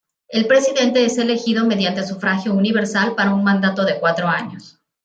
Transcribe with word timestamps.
El 0.29 0.47
presidente 0.47 1.05
es 1.05 1.19
elegido 1.19 1.63
mediante 1.67 2.03
sufragio 2.03 2.55
universal 2.55 3.13
para 3.15 3.35
un 3.35 3.43
mandato 3.43 3.85
de 3.85 3.99
cuatro 3.99 4.27
años. 4.27 4.79